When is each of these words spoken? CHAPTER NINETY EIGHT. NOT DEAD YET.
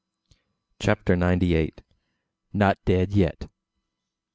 CHAPTER 0.79 1.15
NINETY 1.15 1.53
EIGHT. 1.53 1.83
NOT 2.53 2.79
DEAD 2.85 3.11
YET. 3.11 3.47